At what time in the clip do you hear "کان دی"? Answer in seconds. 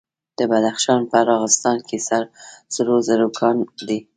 3.39-3.99